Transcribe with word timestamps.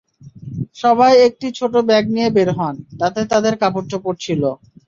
সবাই 0.75 1.13
একটি 1.27 1.47
ছোট 1.57 1.73
ব্যাগ 1.89 2.05
নিয়ে 2.15 2.29
বের 2.35 2.49
হন, 2.57 2.75
তাতে 2.99 3.19
তাঁদের 3.31 3.53
কাপড়চোপড় 3.61 4.17
ছিল। 4.25 4.41